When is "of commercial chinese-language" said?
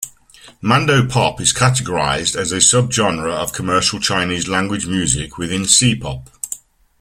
3.31-4.87